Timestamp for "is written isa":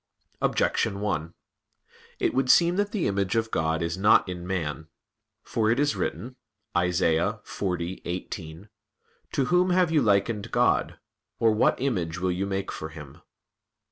5.79-7.39